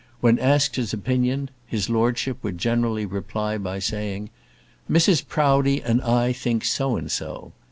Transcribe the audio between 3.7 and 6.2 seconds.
saying "Mrs Proudie and